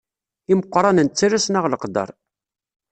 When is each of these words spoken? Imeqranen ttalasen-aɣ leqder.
Imeqranen 0.51 1.07
ttalasen-aɣ 1.09 1.65
leqder. 1.67 2.09